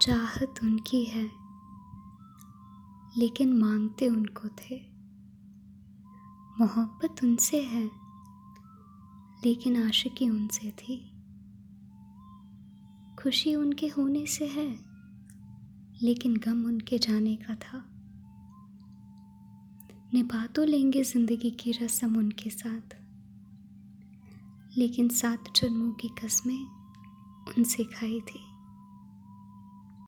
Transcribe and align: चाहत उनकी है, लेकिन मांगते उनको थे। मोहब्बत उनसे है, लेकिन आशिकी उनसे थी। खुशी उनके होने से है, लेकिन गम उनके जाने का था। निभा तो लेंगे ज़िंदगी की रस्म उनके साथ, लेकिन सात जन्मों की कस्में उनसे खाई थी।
चाहत 0.00 0.60
उनकी 0.64 1.02
है, 1.04 1.24
लेकिन 3.18 3.52
मांगते 3.52 4.08
उनको 4.08 4.48
थे। 4.58 4.76
मोहब्बत 6.60 7.22
उनसे 7.24 7.60
है, 7.62 7.84
लेकिन 9.44 9.76
आशिकी 9.84 10.28
उनसे 10.28 10.70
थी। 10.70 10.96
खुशी 13.18 13.54
उनके 13.54 13.88
होने 13.88 14.26
से 14.26 14.46
है, 14.48 14.68
लेकिन 16.02 16.36
गम 16.36 16.64
उनके 16.64 16.98
जाने 16.98 17.36
का 17.36 17.54
था। 17.54 17.84
निभा 20.14 20.46
तो 20.46 20.64
लेंगे 20.64 21.02
ज़िंदगी 21.04 21.50
की 21.60 21.72
रस्म 21.72 22.16
उनके 22.18 22.50
साथ, 22.50 22.96
लेकिन 24.78 25.08
सात 25.14 25.56
जन्मों 25.56 25.92
की 25.92 26.08
कस्में 26.22 26.60
उनसे 27.48 27.84
खाई 27.84 28.20
थी। 28.20 28.49